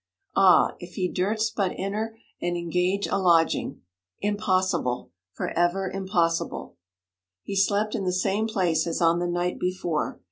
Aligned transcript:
Ah, 0.35 0.73
if 0.79 0.95
he 0.95 1.07
durst 1.07 1.55
but 1.55 1.73
enter 1.77 2.17
and 2.41 2.57
engage 2.57 3.05
a 3.05 3.17
lodging! 3.19 3.83
Impossible 4.19 5.11
for 5.31 5.49
ever 5.49 5.87
impossible! 5.91 6.75
He 7.43 7.55
slept 7.55 7.93
in 7.93 8.03
the 8.03 8.11
same 8.11 8.47
place 8.47 8.87
as 8.87 8.99
on 8.99 9.19
the 9.19 9.27
night 9.27 9.59
before. 9.59 10.19